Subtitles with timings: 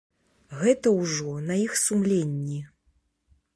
[0.61, 2.59] Гэта ўжо на іх сумленні.